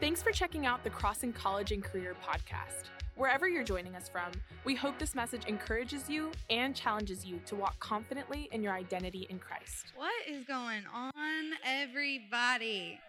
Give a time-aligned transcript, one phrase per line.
[0.00, 2.84] Thanks for checking out the Crossing College and Career podcast.
[3.16, 4.30] Wherever you're joining us from,
[4.64, 9.26] we hope this message encourages you and challenges you to walk confidently in your identity
[9.28, 9.92] in Christ.
[9.96, 11.12] What is going on,
[11.64, 13.00] everybody?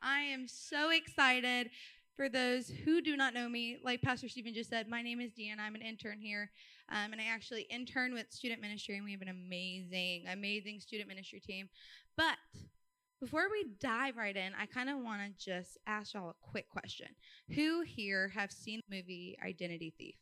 [0.00, 1.70] I am so excited.
[2.14, 5.32] For those who do not know me, like Pastor Stephen just said, my name is
[5.32, 5.62] Deanna.
[5.66, 6.52] I'm an intern here,
[6.90, 11.08] um, and I actually intern with student ministry, and we have an amazing, amazing student
[11.08, 11.68] ministry team.
[12.16, 12.36] But
[13.20, 16.68] before we dive right in, I kind of want to just ask y'all a quick
[16.68, 17.08] question.
[17.54, 20.16] Who here have seen the movie Identity Thief?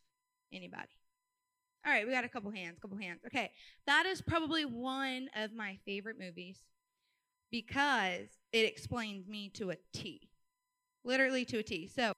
[0.53, 0.87] Anybody?
[1.85, 3.21] All right, we got a couple hands, couple hands.
[3.27, 3.51] Okay,
[3.85, 6.63] that is probably one of my favorite movies
[7.51, 10.29] because it explains me to a T.
[11.03, 11.87] Literally to a T.
[11.87, 12.13] So,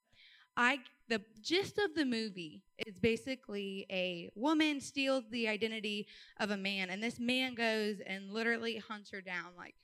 [0.55, 6.07] I the gist of the movie is basically a woman steals the identity
[6.40, 9.76] of a man and this man goes and literally hunts her down like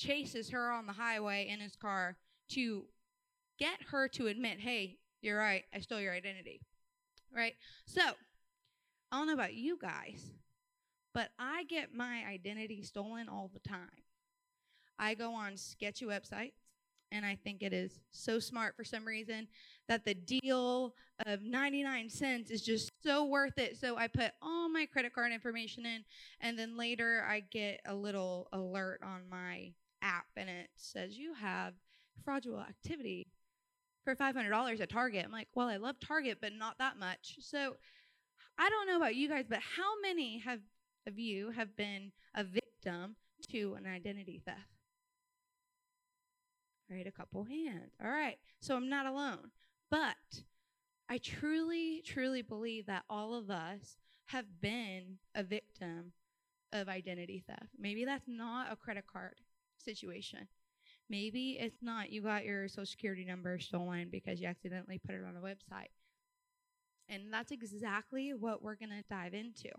[0.00, 2.16] chases her on the highway in his car
[2.50, 2.84] to
[3.58, 6.62] get her to admit, hey, you're right, I stole your identity.
[7.34, 7.54] Right?
[7.86, 8.00] So,
[9.12, 10.24] I don't know about you guys,
[11.12, 13.88] but I get my identity stolen all the time.
[14.98, 16.52] I go on sketchy websites,
[17.12, 19.48] and I think it is so smart for some reason
[19.88, 20.94] that the deal
[21.26, 23.76] of 99 cents is just so worth it.
[23.76, 26.04] So I put all my credit card information in,
[26.40, 31.34] and then later I get a little alert on my app and it says you
[31.34, 31.74] have
[32.24, 33.26] fraudulent activity
[34.04, 35.24] for $500 at Target.
[35.24, 37.36] I'm like, well, I love Target, but not that much.
[37.40, 37.76] So
[38.58, 40.60] I don't know about you guys, but how many have
[41.06, 43.16] of you have been a victim
[43.50, 44.58] to an identity theft?
[46.90, 47.92] All right, a couple hands.
[48.02, 49.50] All right, so I'm not alone.
[49.90, 50.16] But
[51.08, 56.12] I truly, truly believe that all of us have been a victim
[56.72, 57.70] of identity theft.
[57.78, 59.34] Maybe that's not a credit card
[59.80, 60.48] situation.
[61.08, 65.24] Maybe it's not you got your social security number stolen because you accidentally put it
[65.26, 65.90] on a website.
[67.08, 69.70] And that's exactly what we're going to dive into.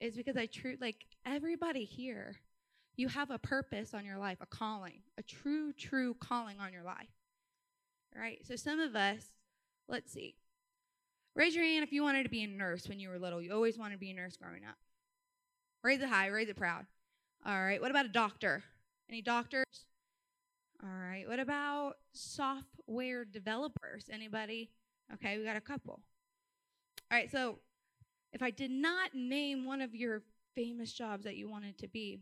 [0.00, 2.36] Is because I true like everybody here,
[2.96, 6.82] you have a purpose on your life, a calling, a true true calling on your
[6.82, 7.10] life.
[8.16, 8.38] Right?
[8.44, 9.26] So some of us,
[9.88, 10.36] let's see.
[11.34, 13.40] Raise your hand if you wanted to be a nurse when you were little.
[13.40, 14.76] You always wanted to be a nurse growing up.
[15.82, 16.86] Raise it high, raise it proud.
[17.44, 17.80] All right.
[17.80, 18.62] What about a doctor?
[19.08, 19.86] Any doctors?
[20.82, 21.24] All right.
[21.28, 24.06] What about software developers?
[24.10, 24.70] Anybody?
[25.14, 26.00] Okay, we got a couple.
[27.10, 27.58] All right, so
[28.32, 30.22] if I did not name one of your
[30.54, 32.20] famous jobs that you wanted to be,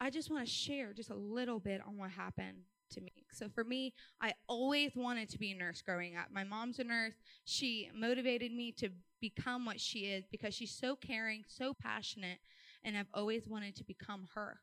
[0.00, 2.58] I just want to share just a little bit on what happened
[2.92, 3.12] to me.
[3.32, 6.26] So for me, I always wanted to be a nurse growing up.
[6.32, 7.14] My mom's a nurse.
[7.44, 8.90] She motivated me to
[9.20, 12.38] become what she is because she's so caring, so passionate,
[12.84, 14.60] and I've always wanted to become her.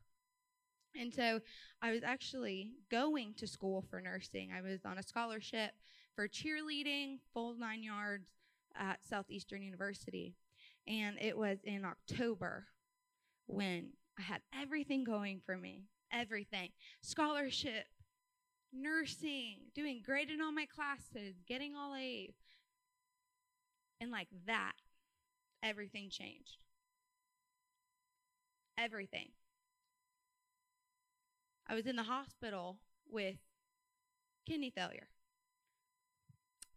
[1.00, 1.40] And so
[1.81, 4.50] I was actually going to school for nursing.
[4.56, 5.72] I was on a scholarship
[6.16, 8.28] for cheerleading, full nine yards
[8.75, 10.35] at Southeastern University.
[10.88, 12.68] And it was in October
[13.46, 16.69] when I had everything going for me everything
[17.02, 17.85] scholarship,
[18.74, 22.34] nursing, doing great in all my classes, getting all A's.
[24.00, 24.74] And like that,
[25.64, 26.58] everything changed.
[28.78, 29.29] Everything.
[31.67, 32.79] I was in the hospital
[33.09, 33.38] with
[34.47, 35.09] kidney failure.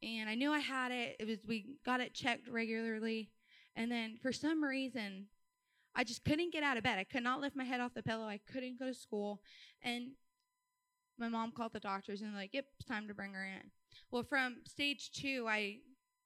[0.02, 1.16] And I knew I had it.
[1.20, 3.30] It was we got it checked regularly.
[3.76, 5.26] And then for some reason,
[5.94, 6.98] I just couldn't get out of bed.
[6.98, 8.26] I could not lift my head off the pillow.
[8.26, 9.42] I couldn't go to school.
[9.82, 10.12] And
[11.18, 13.70] my mom called the doctors and like, "Yep, it's time to bring her in."
[14.10, 15.80] Well, from stage 2, I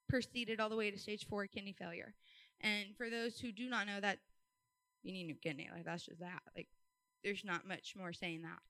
[0.08, 2.14] proceeded all the way to stage 4 kidney failure.
[2.60, 4.20] And for those who do not know that
[5.02, 6.42] you need new kidney, like that's just that.
[6.54, 6.68] Like
[7.24, 8.60] there's not much more saying that.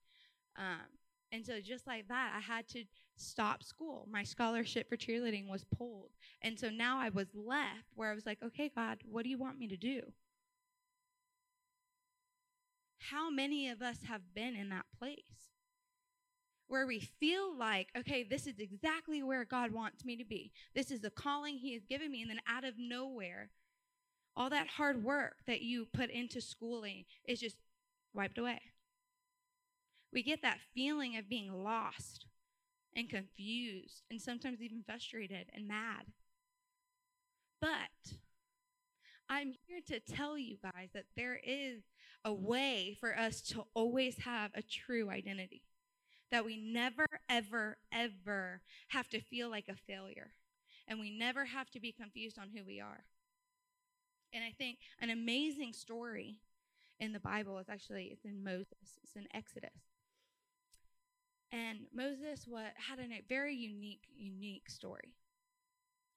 [0.57, 0.87] Um,
[1.31, 2.85] and so just like that, I had to
[3.17, 4.07] stop school.
[4.09, 6.11] My scholarship for cheerleading was pulled.
[6.41, 9.37] And so now I was left where I was like, okay, God, what do you
[9.37, 10.01] want me to do?
[12.99, 15.51] How many of us have been in that place
[16.67, 20.51] where we feel like, okay, this is exactly where God wants me to be?
[20.73, 22.21] This is the calling He has given me.
[22.21, 23.49] And then out of nowhere,
[24.35, 27.57] all that hard work that you put into schooling is just
[28.15, 28.61] wiped away.
[30.11, 32.25] We get that feeling of being lost
[32.95, 36.05] and confused and sometimes even frustrated and mad.
[37.59, 38.13] But
[39.29, 41.81] I'm here to tell you guys that there is
[42.23, 45.63] a way for us to always have a true identity.
[46.31, 50.31] That we never, ever, ever have to feel like a failure.
[50.87, 53.05] And we never have to be confused on who we are.
[54.33, 56.37] And I think an amazing story
[56.99, 57.57] in the Bible.
[57.59, 58.99] It's actually it's in Moses.
[59.03, 59.69] It's in Exodus.
[61.51, 65.13] And Moses what had a very unique, unique story.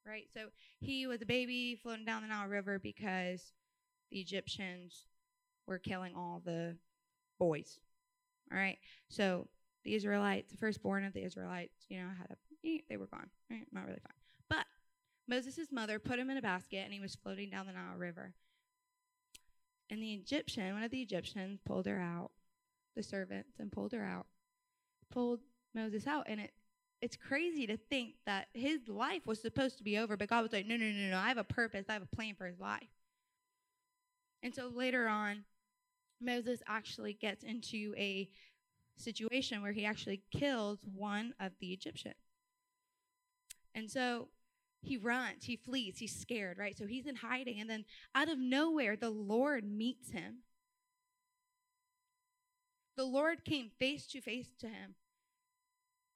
[0.07, 0.27] Right?
[0.33, 0.47] So
[0.81, 3.53] he was a baby floating down the Nile River because
[4.11, 5.05] the Egyptians
[5.67, 6.77] were killing all the
[7.39, 7.79] boys.
[8.51, 8.79] All right.
[9.09, 9.49] So
[9.85, 13.29] the Israelites, the firstborn of the Israelites, you know, had a eh, they were gone.
[13.51, 13.67] Right?
[13.71, 14.13] Not really fine.
[14.49, 14.67] But
[15.29, 18.35] Moses' mother put him in a basket and he was floating down the Nile River.
[19.91, 22.31] And the Egyptian, one of the Egyptians, pulled her out,
[22.95, 24.27] the servants, and pulled her out,
[25.11, 25.41] pulled
[25.75, 26.27] Moses out.
[26.29, 26.53] And it
[27.01, 30.53] it's crazy to think that his life was supposed to be over, but God was
[30.53, 32.59] like, no, no, no, no, I have a purpose, I have a plan for his
[32.59, 32.89] life.
[34.43, 35.45] And so later on,
[36.21, 38.29] Moses actually gets into a
[38.97, 42.15] situation where he actually kills one of the Egyptians.
[43.75, 44.29] And so
[44.81, 46.77] he runs, he flees, he's scared, right?
[46.77, 47.61] So he's in hiding.
[47.61, 47.85] And then
[48.15, 50.39] out of nowhere, the Lord meets him.
[52.97, 54.95] The Lord came face to face to him.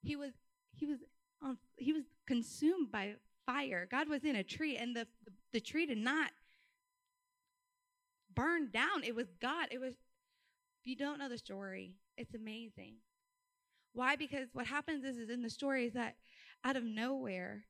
[0.03, 0.32] He was
[0.75, 0.99] he was
[1.41, 3.14] on he was consumed by
[3.47, 3.87] fire.
[3.91, 6.31] God was in a tree, and the, the, the tree did not
[8.35, 9.05] burn down.
[9.05, 9.69] It was God.
[9.70, 12.94] It was if you don't know the story, it's amazing.
[13.93, 14.17] Why?
[14.17, 16.17] Because what happens is, is in the story is that
[16.64, 17.64] out of nowhere,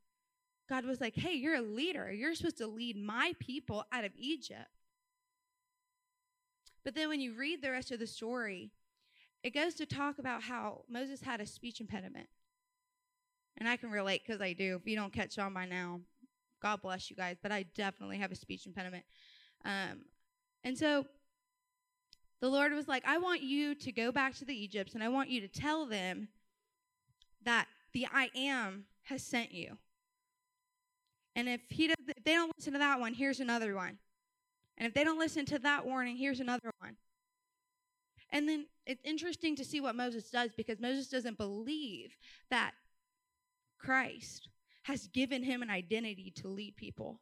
[0.72, 2.10] God was like, hey, you're a leader.
[2.10, 4.70] You're supposed to lead my people out of Egypt.
[6.82, 8.70] But then when you read the rest of the story,
[9.42, 12.26] it goes to talk about how Moses had a speech impediment.
[13.58, 14.76] And I can relate because I do.
[14.80, 16.00] If you don't catch on by now,
[16.62, 19.04] God bless you guys, but I definitely have a speech impediment.
[19.66, 20.06] Um,
[20.64, 21.04] and so
[22.40, 25.08] the Lord was like, I want you to go back to the Egypts and I
[25.08, 26.28] want you to tell them
[27.44, 29.76] that the I am has sent you.
[31.34, 33.98] And if he does, if they don't listen to that one, here's another one.
[34.78, 36.96] And if they don't listen to that warning, here's another one.
[38.30, 42.16] And then it's interesting to see what Moses does because Moses doesn't believe
[42.50, 42.72] that
[43.78, 44.48] Christ
[44.84, 47.20] has given him an identity to lead people.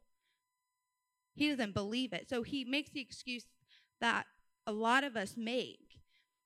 [1.35, 2.29] He doesn't believe it.
[2.29, 3.45] So he makes the excuse
[3.99, 4.25] that
[4.65, 5.99] a lot of us make.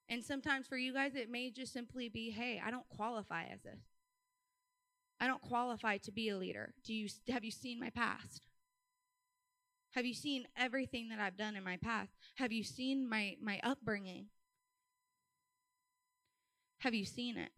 [0.10, 3.62] And sometimes for you guys, it may just simply be, hey, I don't qualify as
[3.64, 3.80] this.
[5.20, 6.74] I don't qualify to be a leader.
[6.84, 8.46] Do you have you seen my past?
[9.92, 12.12] Have you seen everything that I've done in my past?
[12.36, 14.28] Have you seen my my upbringing?
[16.80, 17.50] Have you seen it?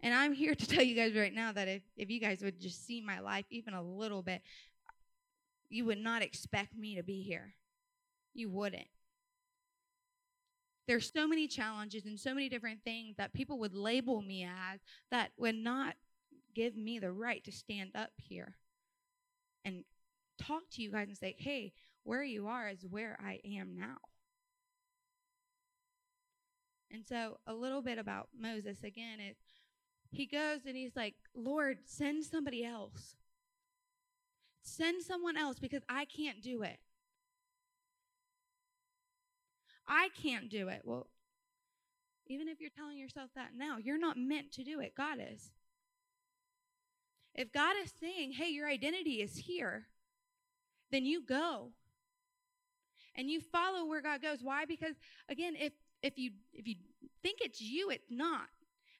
[0.00, 2.60] And I'm here to tell you guys right now that if, if you guys would
[2.60, 4.42] just see my life even a little bit,
[5.68, 7.54] you would not expect me to be here.
[8.32, 8.86] You wouldn't.
[10.86, 14.80] There's so many challenges and so many different things that people would label me as
[15.10, 15.94] that would not
[16.54, 18.56] give me the right to stand up here
[19.64, 19.84] and
[20.38, 21.72] talk to you guys and say, hey,
[22.04, 23.96] where you are is where I am now.
[26.90, 29.36] And so, a little bit about Moses again, it,
[30.10, 33.16] he goes and he's like, Lord, send somebody else.
[34.62, 36.78] Send someone else because I can't do it.
[39.88, 40.82] I can't do it.
[40.84, 41.08] Well,
[42.26, 44.94] even if you're telling yourself that now, you're not meant to do it.
[44.96, 45.50] God is.
[47.34, 49.86] If God is saying, hey, your identity is here,
[50.90, 51.70] then you go.
[53.16, 54.38] And you follow where God goes.
[54.42, 54.64] Why?
[54.64, 54.94] Because
[55.28, 55.72] again, if
[56.02, 56.76] if you if you
[57.22, 58.48] think it's you, it's not.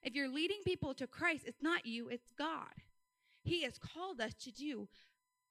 [0.01, 2.73] If you're leading people to Christ, it's not you, it's God.
[3.43, 4.87] He has called us to do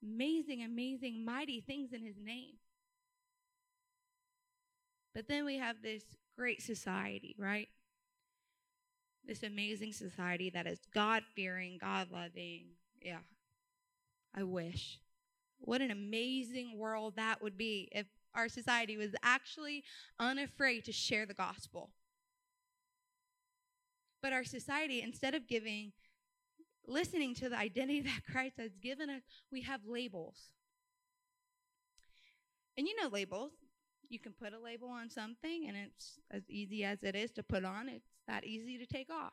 [0.03, 2.55] amazing, amazing, mighty things in his name.
[5.14, 6.03] But then we have this
[6.37, 7.69] great society, right?
[9.26, 12.66] This amazing society that is God fearing, God loving.
[13.00, 13.21] Yeah,
[14.35, 14.99] I wish.
[15.59, 19.83] What an amazing world that would be if our society was actually
[20.19, 21.90] unafraid to share the gospel.
[24.21, 25.93] But our society, instead of giving,
[26.87, 30.50] listening to the identity that Christ has given us, we have labels.
[32.76, 33.52] And you know labels
[34.08, 37.42] you can put a label on something and it's as easy as it is to
[37.42, 39.32] put on, it's that easy to take off.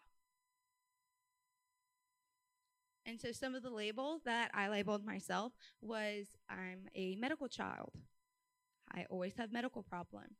[3.06, 7.92] And so some of the labels that I labeled myself was I'm a medical child.
[8.94, 10.38] I always have medical problems.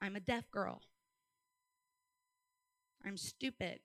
[0.00, 0.82] I'm a deaf girl.
[3.04, 3.80] I'm stupid.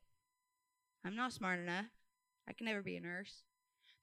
[1.05, 1.85] I'm not smart enough.
[2.47, 3.43] I can never be a nurse.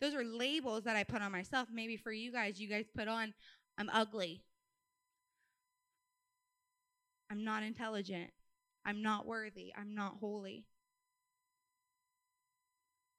[0.01, 1.69] Those are labels that I put on myself.
[1.73, 3.35] Maybe for you guys, you guys put on
[3.81, 4.43] I'm ugly.
[7.31, 8.31] I'm not intelligent.
[8.85, 9.73] I'm not worthy.
[9.77, 10.65] I'm not holy.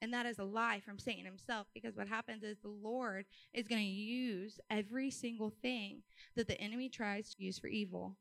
[0.01, 3.68] And that is a lie from Satan himself because what happens is the Lord is
[3.68, 6.01] going to use every single thing
[6.36, 8.18] that the enemy tries to use for evil.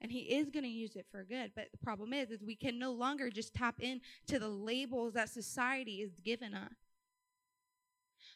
[0.00, 1.52] And he is going to use it for good.
[1.54, 5.28] But the problem is, is we can no longer just tap into the labels that
[5.28, 6.72] society is given us.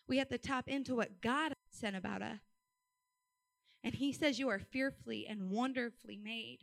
[0.07, 2.41] We have to tap into what God said about us.
[3.85, 6.59] And he says you are fearfully and wonderfully made.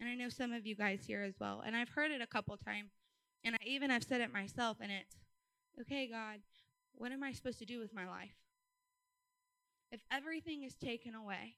[0.00, 1.62] And I know some of you guys here as well.
[1.64, 2.90] And I've heard it a couple times.
[3.44, 4.78] And I even have said it myself.
[4.80, 5.16] And it's,
[5.80, 6.40] okay, God,
[6.94, 8.34] what am I supposed to do with my life?
[9.90, 11.56] If everything is taken away,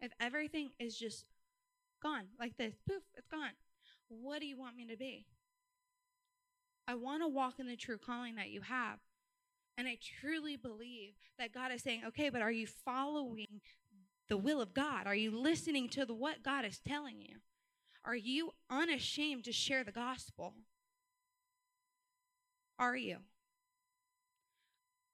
[0.00, 1.24] if everything is just
[2.02, 3.50] gone like this, poof, it's gone,
[4.08, 5.26] what do you want me to be?
[6.86, 8.98] I want to walk in the true calling that you have.
[9.76, 13.60] And I truly believe that God is saying, okay, but are you following
[14.28, 15.06] the will of God?
[15.06, 17.36] Are you listening to the, what God is telling you?
[18.04, 20.54] Are you unashamed to share the gospel?
[22.78, 23.18] Are you?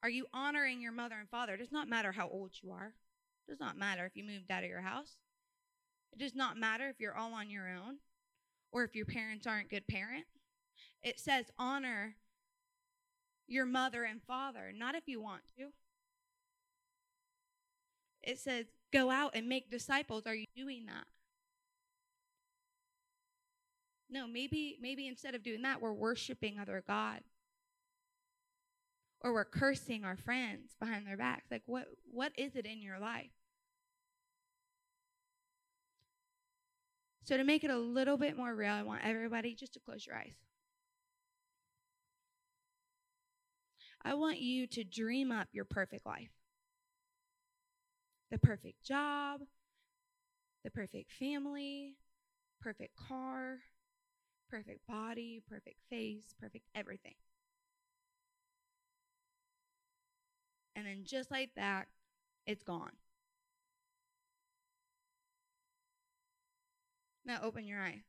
[0.02, 1.54] Are you honoring your mother and father?
[1.54, 2.92] It does not matter how old you are.
[3.46, 5.16] It does not matter if you moved out of your house.
[6.12, 7.96] It does not matter if you're all on your own
[8.70, 10.28] or if your parents aren't good parents.
[11.02, 12.16] It says honor
[13.46, 15.68] your mother and father, not if you want to.
[18.22, 20.26] It says go out and make disciples.
[20.26, 21.06] Are you doing that?
[24.08, 27.22] No, maybe maybe instead of doing that, we're worshiping other god.
[29.20, 31.50] or we're cursing our friends behind their backs.
[31.50, 33.30] Like what what is it in your life?
[37.24, 40.06] So to make it a little bit more real, I want everybody just to close
[40.06, 40.36] your eyes.
[44.04, 46.30] I want you to dream up your perfect life.
[48.30, 49.40] The perfect job,
[50.64, 51.94] the perfect family,
[52.60, 53.58] perfect car,
[54.50, 57.14] perfect body, perfect face, perfect everything.
[60.76, 61.86] And then just like that,
[62.46, 62.92] it's gone.
[67.24, 68.04] Now open your eye.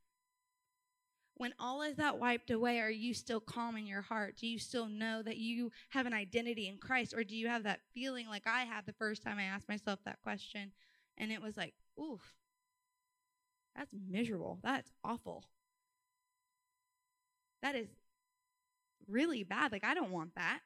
[1.38, 4.38] When all is that wiped away, are you still calm in your heart?
[4.38, 7.14] Do you still know that you have an identity in Christ?
[7.14, 10.00] Or do you have that feeling like I had the first time I asked myself
[10.06, 10.72] that question?
[11.18, 12.22] And it was like, oof,
[13.76, 14.60] that's miserable.
[14.64, 15.44] That's awful.
[17.62, 17.90] That is
[19.08, 19.74] really bad.
[19.74, 20.60] Like, I don't want that.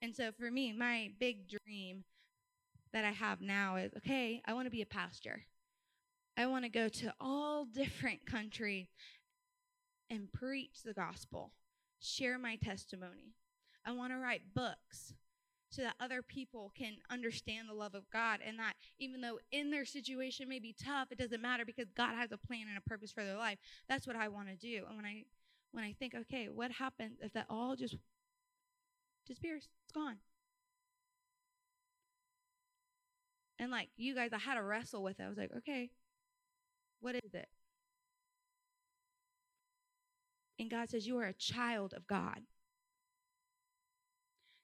[0.00, 2.04] And so for me, my big dream
[2.92, 5.42] that I have now is okay, I want to be a pastor.
[6.36, 8.88] I want to go to all different countries
[10.08, 11.52] and preach the gospel,
[12.00, 13.34] share my testimony.
[13.84, 15.14] I want to write books
[15.70, 19.70] so that other people can understand the love of God and that even though in
[19.70, 22.88] their situation may be tough, it doesn't matter because God has a plan and a
[22.88, 23.58] purpose for their life.
[23.88, 24.84] That's what I want to do.
[24.88, 25.24] And when I
[25.72, 27.94] when I think, okay, what happens if that all just
[29.26, 29.68] disappears?
[29.84, 30.16] It's gone.
[33.60, 35.22] And like you guys, I had to wrestle with it.
[35.22, 35.90] I was like, okay,
[37.00, 37.48] what is it?
[40.58, 42.40] And God says, You are a child of God.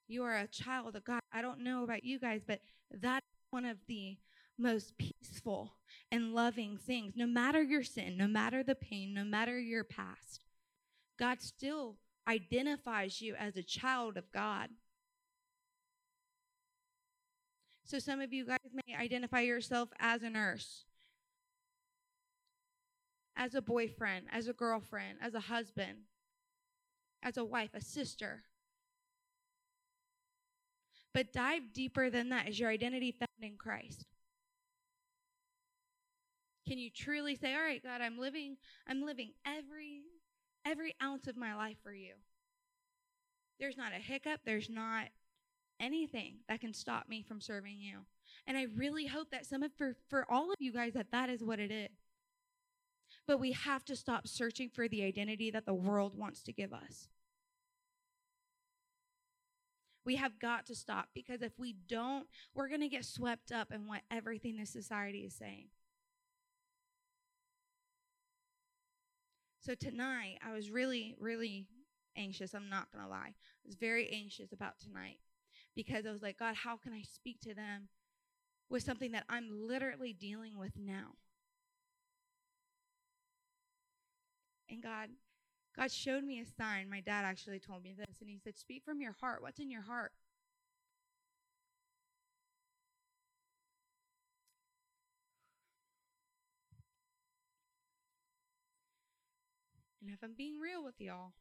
[0.09, 1.21] You are a child of God.
[1.33, 4.17] I don't know about you guys, but that's one of the
[4.59, 5.75] most peaceful
[6.13, 7.15] and loving things.
[7.17, 10.41] No matter your sin, no matter the pain, no matter your past,
[11.19, 11.97] God still
[12.29, 14.69] identifies you as a child of God.
[17.85, 20.86] So some of you guys may identify yourself as a nurse,
[23.37, 25.99] as a boyfriend, as a girlfriend, as a husband,
[27.23, 28.45] as a wife, a sister.
[31.13, 34.07] But dive deeper than that is your identity found in Christ.
[36.67, 40.03] Can you truly say, "All right, God, I'm living I'm living every
[40.65, 42.15] every ounce of my life for you."
[43.59, 45.09] There's not a hiccup, there's not
[45.79, 48.07] anything that can stop me from serving you.
[48.47, 51.31] And I really hope that some of for for all of you guys that that
[51.31, 52.06] is what it is.
[53.27, 56.73] But we have to stop searching for the identity that the world wants to give
[56.73, 57.09] us.
[60.05, 63.73] We have got to stop because if we don't, we're going to get swept up
[63.73, 65.67] in what everything this society is saying.
[69.61, 71.67] So tonight, I was really, really
[72.17, 72.55] anxious.
[72.55, 73.35] I'm not going to lie.
[73.35, 75.19] I was very anxious about tonight
[75.75, 77.89] because I was like, God, how can I speak to them
[78.71, 81.15] with something that I'm literally dealing with now?
[84.69, 85.11] And God,
[85.77, 86.91] God showed me a sign.
[86.91, 89.43] My dad actually told me this, and he said, Speak from your heart.
[89.43, 90.13] What's in your heart?
[100.03, 101.33] And if I'm being real with y'all,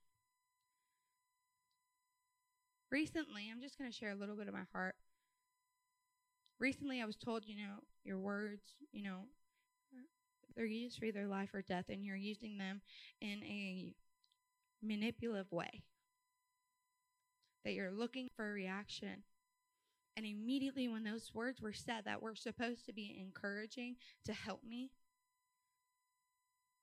[2.91, 4.95] recently, I'm just going to share a little bit of my heart.
[6.59, 9.25] recently I was told, you know, your words, you know,
[10.55, 12.81] they're used for either life or death, and you're using them
[13.21, 13.93] in a
[14.81, 15.83] manipulative way.
[17.63, 19.23] That you're looking for a reaction.
[20.15, 23.95] And immediately, when those words were said that were supposed to be encouraging
[24.25, 24.91] to help me,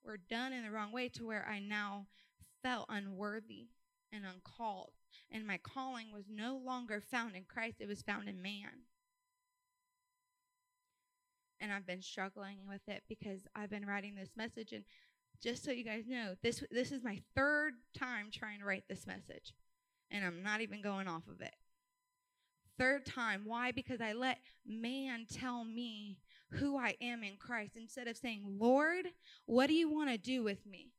[0.03, 2.07] were done in the wrong way to where I now
[2.61, 3.67] felt unworthy
[4.11, 4.91] and uncalled.
[5.31, 8.83] And my calling was no longer found in Christ, it was found in man.
[11.63, 14.73] And I've been struggling with it because I've been writing this message.
[14.73, 14.83] And
[15.41, 19.07] just so you guys know, this, this is my third time trying to write this
[19.07, 19.53] message.
[20.11, 21.55] And I'm not even going off of it.
[22.77, 23.43] Third time.
[23.45, 23.71] Why?
[23.71, 26.17] Because I let man tell me
[26.51, 29.05] who I am in Christ instead of saying, Lord,
[29.45, 30.91] what do you want to do with me?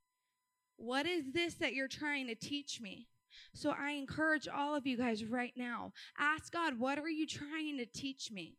[0.77, 3.09] What is this that you're trying to teach me?
[3.53, 7.77] So I encourage all of you guys right now ask God, what are you trying
[7.77, 8.57] to teach me?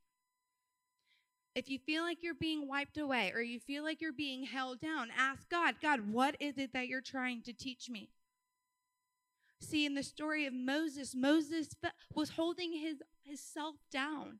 [1.55, 4.81] If you feel like you're being wiped away or you feel like you're being held
[4.81, 8.09] down, ask God, God, what is it that you're trying to teach me?
[9.61, 11.69] See, in the story of Moses, Moses
[12.13, 14.39] was holding his, his self down.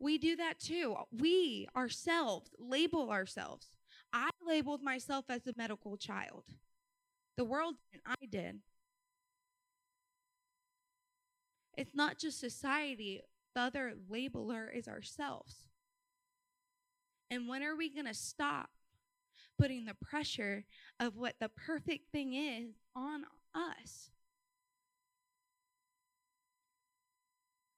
[0.00, 0.96] We do that too.
[1.12, 3.68] We ourselves label ourselves.
[4.12, 6.44] I labeled myself as a medical child.
[7.36, 8.58] The world and I did.
[11.76, 13.22] It's not just society,
[13.54, 15.64] the other labeler is ourselves.
[17.30, 18.70] And when are we going to stop
[19.58, 20.64] putting the pressure
[21.00, 24.10] of what the perfect thing is on us?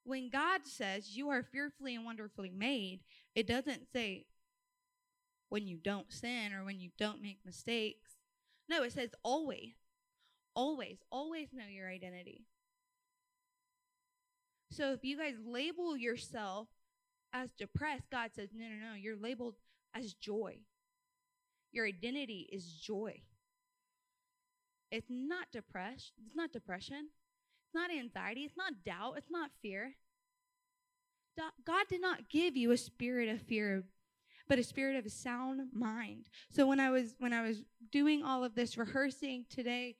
[0.04, 3.00] When God says you are fearfully and wonderfully made,
[3.34, 4.26] it doesn't say
[5.48, 8.12] when you don't sin or when you don't make mistakes.
[8.68, 9.74] No, it says always.
[10.54, 12.46] Always, always know your identity.
[14.70, 16.68] So if you guys label yourself
[17.32, 19.54] as depressed, God says, no, no, no, you're labeled
[19.94, 20.58] as joy.
[21.72, 23.22] Your identity is joy.
[24.90, 26.14] It's not depression.
[26.26, 27.08] It's not depression.
[27.66, 28.42] It's not anxiety.
[28.42, 29.14] It's not doubt.
[29.18, 29.94] It's not fear.
[31.66, 33.84] God did not give you a spirit of fear,
[34.48, 36.28] but a spirit of a sound mind.
[36.50, 39.96] So when I was when I was doing all of this rehearsing today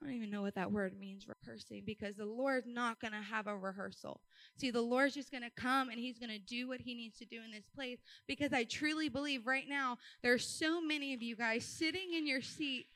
[0.00, 3.20] I don't even know what that word means, rehearsing, because the Lord's not going to
[3.20, 4.20] have a rehearsal.
[4.56, 7.18] See, the Lord's just going to come and He's going to do what He needs
[7.18, 11.22] to do in this place because I truly believe right now there's so many of
[11.22, 12.86] you guys sitting in your seat.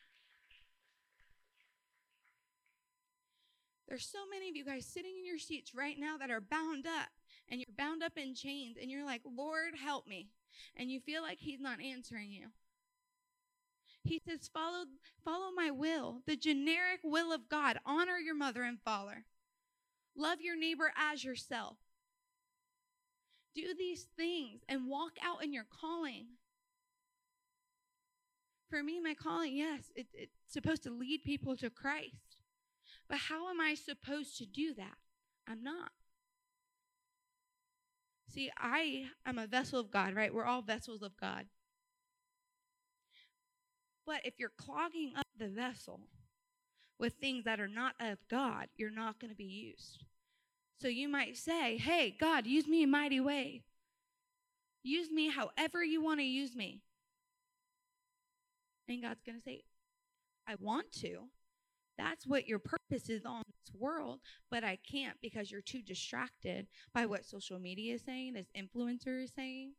[3.89, 6.87] There's so many of you guys sitting in your seats right now that are bound
[6.87, 7.09] up
[7.49, 10.29] and you're bound up in chains and you're like, Lord, help me.
[10.77, 12.49] And you feel like He's not answering you.
[14.03, 14.85] He says, follow,
[15.25, 17.79] follow my will, the generic will of God.
[17.85, 19.25] Honor your mother and father.
[20.17, 21.77] Love your neighbor as yourself.
[23.55, 26.27] Do these things and walk out in your calling.
[28.71, 32.37] For me, my calling, yes, it, it's supposed to lead people to Christ.
[33.09, 34.97] But how am I supposed to do that?
[35.49, 35.91] I'm not.
[38.33, 40.33] See, I am a vessel of God, right?
[40.33, 41.47] We're all vessels of God.
[44.25, 46.01] If you're clogging up the vessel
[46.99, 50.05] with things that are not of God, you're not going to be used.
[50.81, 53.63] So you might say, Hey, God, use me in mighty way.
[54.83, 56.81] Use me however you want to use me.
[58.89, 59.63] And God's going to say,
[60.49, 61.29] I want to.
[61.97, 64.21] That's what your purpose is on this world,
[64.51, 69.23] but I can't because you're too distracted by what social media is saying, this influencer
[69.23, 69.75] is saying.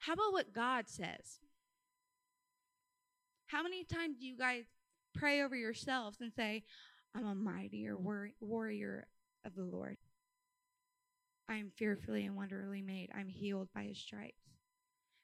[0.00, 1.40] How about what God says?
[3.48, 4.64] How many times do you guys
[5.14, 6.64] pray over yourselves and say,
[7.14, 9.06] I'm a mightier war- warrior
[9.44, 9.96] of the Lord?
[11.48, 13.08] I am fearfully and wonderfully made.
[13.14, 14.42] I'm healed by his stripes.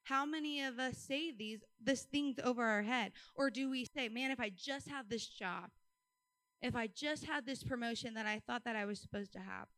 [0.04, 3.12] How many of us say these this things over our head?
[3.34, 5.70] Or do we say, man, if I just have this job,
[6.62, 9.68] if I just had this promotion that I thought that I was supposed to have,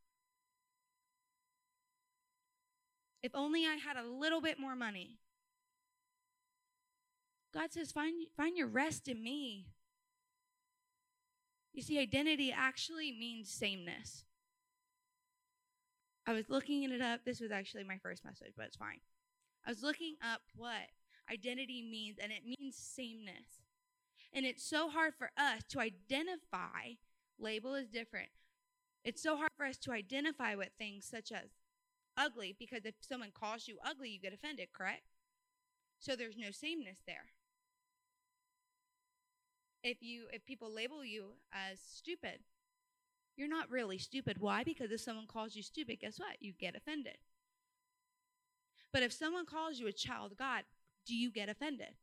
[3.24, 5.18] if only I had a little bit more money,
[7.56, 9.64] God says, find, find your rest in me.
[11.72, 14.24] You see, identity actually means sameness.
[16.26, 17.20] I was looking it up.
[17.24, 19.00] This was actually my first message, but it's fine.
[19.66, 20.90] I was looking up what
[21.32, 23.62] identity means, and it means sameness.
[24.34, 26.96] And it's so hard for us to identify,
[27.38, 28.28] label is different.
[29.02, 31.48] It's so hard for us to identify with things such as
[32.18, 35.04] ugly, because if someone calls you ugly, you get offended, correct?
[36.00, 37.32] So there's no sameness there
[39.86, 42.40] if you if people label you as stupid
[43.36, 44.38] You're not really stupid.
[44.40, 44.64] Why?
[44.64, 46.36] Because if someone calls you stupid, guess what?
[46.40, 47.18] You get offended.
[48.92, 50.64] But if someone calls you a child of God,
[51.06, 51.94] do you get offended?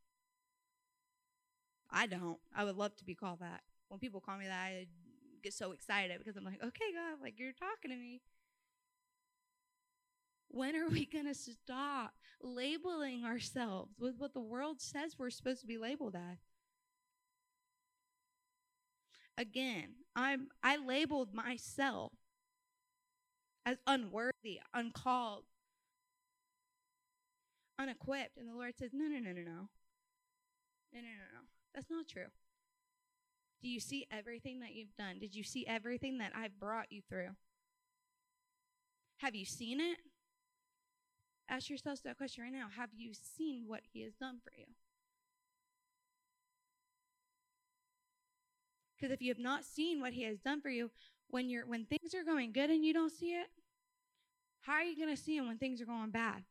[1.91, 2.39] I don't.
[2.55, 3.61] I would love to be called that.
[3.87, 4.87] When people call me that, I
[5.43, 8.21] get so excited because I'm like, okay, God, like you're talking to me.
[10.49, 15.61] When are we going to stop labeling ourselves with what the world says we're supposed
[15.61, 16.52] to be labeled as?
[19.37, 22.13] Again, I'm I labeled myself
[23.65, 25.45] as unworthy, uncalled,
[27.79, 29.69] unequipped, and the Lord says, "No, no, no, no, no.
[30.93, 31.39] No, no, no, no.
[31.73, 32.27] That's not true.
[33.61, 35.19] Do you see everything that you've done?
[35.19, 37.29] Did you see everything that I've brought you through?
[39.17, 39.97] Have you seen it?
[41.49, 42.67] Ask yourselves that question right now.
[42.75, 44.65] Have you seen what He has done for you?
[49.03, 50.89] Because if you have not seen what He has done for you,
[51.27, 53.47] when you're when things are going good and you don't see it,
[54.61, 56.45] how are you going to see Him when things are going bad?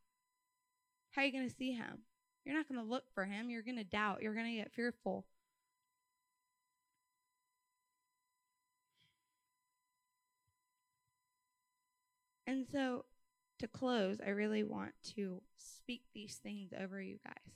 [1.13, 2.01] How are you going to see Him?
[2.45, 3.49] You're not going to look for Him.
[3.49, 4.21] You're going to doubt.
[4.21, 5.25] You're going to get fearful.
[12.47, 13.07] And so,
[13.61, 17.55] to close, I really want to speak these things over you guys.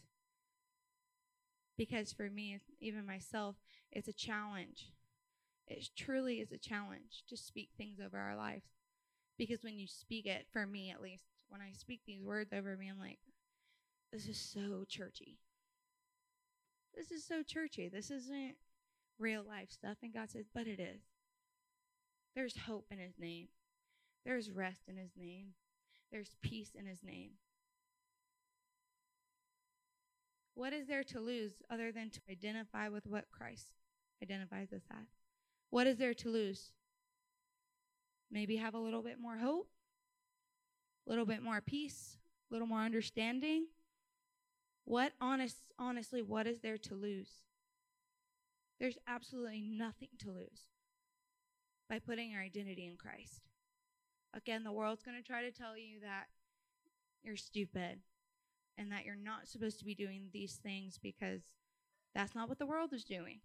[1.77, 3.57] Because for me, even myself,
[3.97, 4.93] it's a challenge.
[5.67, 8.67] It truly is a challenge to speak things over our lives.
[9.39, 12.77] Because when you speak it, for me at least, when I speak these words over
[12.77, 13.19] me, I'm like,
[14.13, 15.39] this is so churchy.
[16.95, 17.89] This is so churchy.
[17.89, 18.57] This isn't
[19.19, 19.97] real life stuff.
[20.03, 21.01] And God says, but it is.
[22.35, 23.49] There's hope in His name,
[24.27, 25.55] there's rest in His name,
[26.13, 27.31] there's peace in His name.
[30.55, 33.73] What is there to lose other than to identify with what Christ
[34.23, 35.07] identifies us as?
[35.71, 36.73] What is there to lose?
[38.31, 39.69] Maybe have a little bit more hope,
[41.07, 42.19] a little bit more peace,
[42.51, 43.67] a little more understanding.
[44.85, 47.31] What honest honestly, what is there to lose?
[48.79, 50.67] There's absolutely nothing to lose
[51.89, 53.43] by putting your identity in Christ.
[54.35, 56.27] Again, the world's going to try to tell you that
[57.23, 58.01] you're stupid
[58.77, 61.41] and that you're not supposed to be doing these things because
[62.15, 63.41] that's not what the world is doing.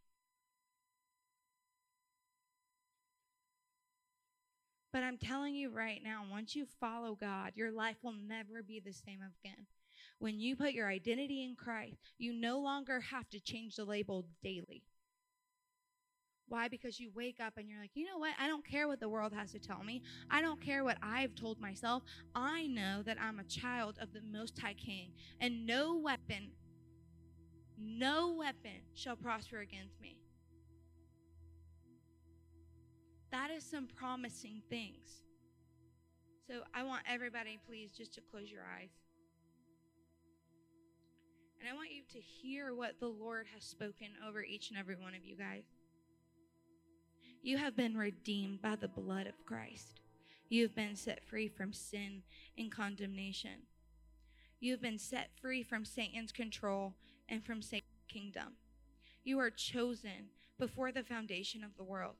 [4.93, 8.79] But I'm telling you right now, once you follow God, your life will never be
[8.79, 9.67] the same again.
[10.19, 14.25] When you put your identity in Christ, you no longer have to change the label
[14.43, 14.83] daily.
[16.47, 16.67] Why?
[16.67, 18.33] Because you wake up and you're like, you know what?
[18.37, 20.01] I don't care what the world has to tell me.
[20.29, 22.03] I don't care what I've told myself.
[22.35, 26.51] I know that I'm a child of the Most High King, and no weapon,
[27.79, 30.20] no weapon shall prosper against me.
[33.31, 35.23] That is some promising things.
[36.47, 38.89] So I want everybody, please, just to close your eyes.
[41.59, 44.95] And I want you to hear what the Lord has spoken over each and every
[44.95, 45.63] one of you guys.
[47.41, 50.01] You have been redeemed by the blood of Christ.
[50.49, 52.23] You have been set free from sin
[52.57, 53.61] and condemnation.
[54.59, 56.95] You have been set free from Satan's control
[57.29, 58.57] and from Satan's kingdom.
[59.23, 62.15] You are chosen before the foundation of the world.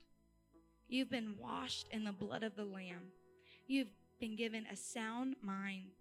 [0.91, 3.13] You've been washed in the blood of the Lamb.
[3.65, 3.87] You've
[4.19, 5.91] been given a sound mind.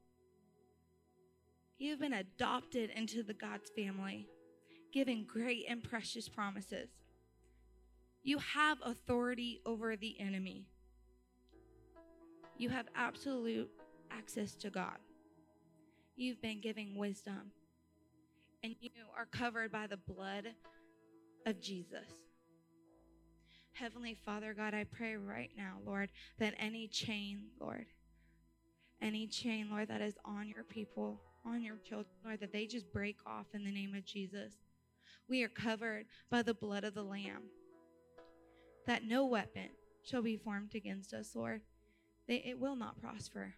[1.78, 4.26] You've been adopted into the God's family,
[4.92, 6.88] given great and precious promises.
[8.24, 10.66] You have authority over the enemy.
[12.58, 13.70] You have absolute
[14.10, 14.98] access to God.
[16.16, 17.52] You've been given wisdom.
[18.64, 20.48] And you are covered by the blood
[21.46, 22.29] of Jesus.
[23.72, 27.86] Heavenly Father, God, I pray right now, Lord, that any chain, Lord,
[29.00, 32.92] any chain, Lord, that is on your people, on your children, Lord, that they just
[32.92, 34.52] break off in the name of Jesus.
[35.28, 37.44] We are covered by the blood of the Lamb
[38.86, 39.68] that no weapon
[40.02, 41.62] shall be formed against us, Lord.
[42.28, 43.54] It will not prosper.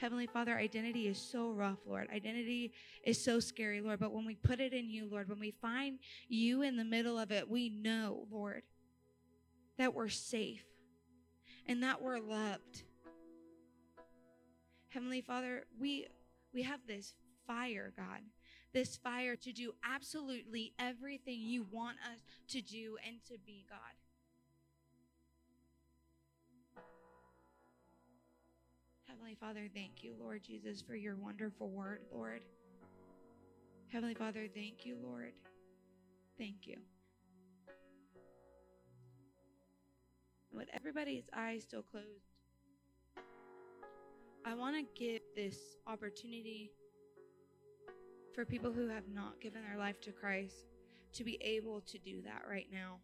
[0.00, 2.08] Heavenly Father, identity is so rough, Lord.
[2.14, 3.98] Identity is so scary, Lord.
[3.98, 7.18] But when we put it in you, Lord, when we find you in the middle
[7.18, 8.62] of it, we know, Lord,
[9.76, 10.64] that we're safe
[11.66, 12.84] and that we're loved.
[14.90, 16.06] Heavenly Father, we
[16.54, 17.14] we have this
[17.46, 18.20] fire, God,
[18.72, 23.78] this fire to do absolutely everything you want us to do and to be, God.
[29.28, 32.40] Heavenly Father, thank you, Lord Jesus, for your wonderful word, Lord.
[33.88, 35.32] Heavenly Father, thank you, Lord.
[36.38, 36.78] Thank you.
[40.50, 42.06] with everybody's eyes still closed,
[44.46, 46.72] I want to give this opportunity
[48.34, 50.64] for people who have not given their life to Christ
[51.12, 52.96] to be able to do that right now.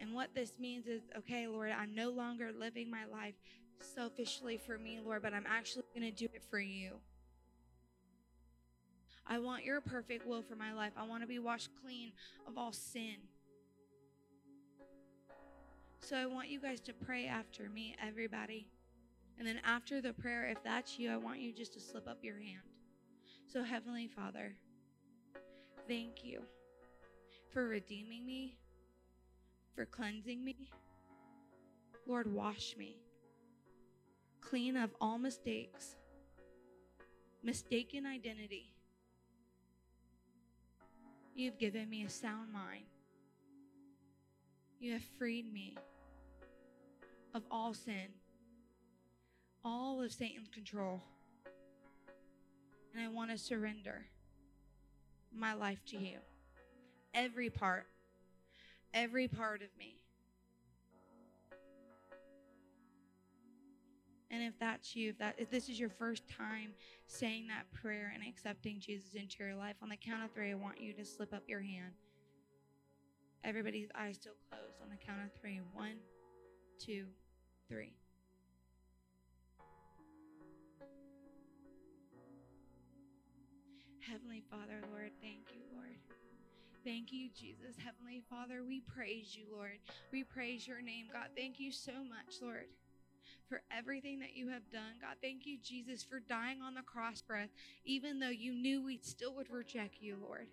[0.00, 3.34] And what this means is okay, Lord, I'm no longer living my life
[3.80, 6.92] selfishly for me, Lord, but I'm actually going to do it for you.
[9.26, 10.92] I want your perfect will for my life.
[10.96, 12.12] I want to be washed clean
[12.46, 13.16] of all sin.
[16.00, 18.68] So I want you guys to pray after me, everybody.
[19.38, 22.18] And then after the prayer, if that's you, I want you just to slip up
[22.22, 22.62] your hand.
[23.46, 24.54] So, Heavenly Father,
[25.86, 26.42] thank you
[27.52, 28.56] for redeeming me,
[29.74, 30.70] for cleansing me.
[32.06, 32.96] Lord, wash me
[34.48, 35.96] clean of all mistakes,
[37.42, 38.72] mistaken identity.
[41.34, 42.84] You've given me a sound mind.
[44.80, 45.76] You have freed me
[47.34, 48.08] of all sin,
[49.64, 51.02] all of Satan's control.
[52.94, 54.06] And I want to surrender
[55.34, 56.18] my life to you.
[57.12, 57.86] Every part,
[58.94, 59.97] every part of me.
[64.30, 66.72] And if that's you, if that if this is your first time
[67.06, 70.54] saying that prayer and accepting Jesus into your life, on the count of three, I
[70.54, 71.92] want you to slip up your hand.
[73.42, 75.60] Everybody's eyes still closed on the count of three.
[75.72, 75.96] One,
[76.78, 77.06] two,
[77.68, 77.92] three.
[84.00, 85.96] Heavenly Father, Lord, thank you, Lord.
[86.84, 87.76] Thank you, Jesus.
[87.82, 89.78] Heavenly Father, we praise you, Lord.
[90.12, 91.28] We praise your name, God.
[91.36, 92.66] Thank you so much, Lord
[93.48, 94.98] for everything that you have done.
[95.00, 97.48] God, thank you, Jesus, for dying on the cross us,
[97.84, 100.46] even though you knew we still would reject you, Lord.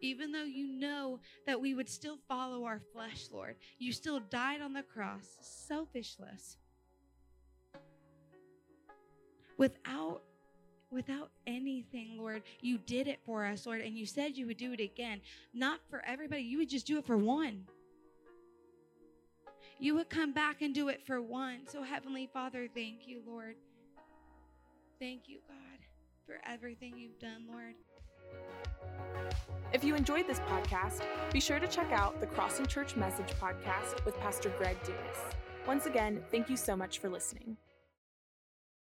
[0.00, 4.60] Even though you know that we would still follow our flesh, Lord, you still died
[4.60, 5.26] on the cross,
[5.70, 6.56] selfishless.
[9.56, 10.22] Without
[10.90, 12.42] without anything, Lord.
[12.60, 15.20] You did it for us, Lord, and you said you would do it again.
[15.52, 17.64] Not for everybody, you would just do it for one
[19.78, 21.60] you would come back and do it for one.
[21.68, 23.56] So, Heavenly Father, thank you, Lord.
[25.00, 25.78] Thank you, God,
[26.26, 27.74] for everything you've done, Lord.
[29.72, 34.04] If you enjoyed this podcast, be sure to check out the Crossing Church Message podcast
[34.04, 35.34] with Pastor Greg Dumas.
[35.66, 37.56] Once again, thank you so much for listening.